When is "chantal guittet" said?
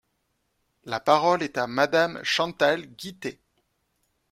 2.23-3.37